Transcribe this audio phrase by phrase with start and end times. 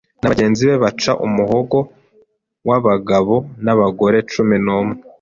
[0.19, 1.77] na bagenzi be baca umuhogo
[2.67, 4.95] w'abagabo n'abagore cumi n'umwe.